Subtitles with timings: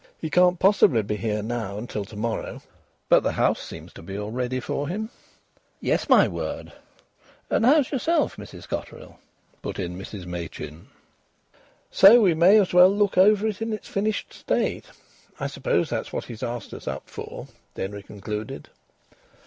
[0.19, 2.63] He can't possibly be here now till to morrow.
[3.07, 5.11] But the house seems to be all ready for him...."
[5.79, 6.73] "Yes, my word!
[7.51, 9.19] And how's yourself, Mrs Cotterill?"
[9.61, 10.87] put in Mrs Machin.
[11.91, 14.85] "So we may as well look over it in its finished state.
[15.39, 17.45] I suppose that's what he asked us up for,"
[17.75, 18.69] Denry concluded.